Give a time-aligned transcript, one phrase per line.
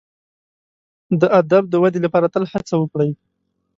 [1.21, 3.11] د ادب د ودي لپاره تل هڅه وکړئ.